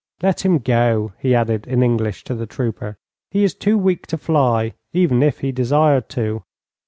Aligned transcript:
Let 0.23 0.43
him 0.43 0.57
go,' 0.57 1.13
he 1.19 1.35
added, 1.35 1.67
in 1.67 1.83
English, 1.83 2.23
to 2.23 2.33
the 2.33 2.47
trooper, 2.47 2.97
'he 3.29 3.43
is 3.43 3.53
too 3.53 3.77
weak 3.77 4.07
to 4.07 4.17
fly, 4.17 4.73
even 4.93 5.21
if 5.21 5.41
he 5.41 5.51
desired 5.51 6.09
to.' 6.09 6.43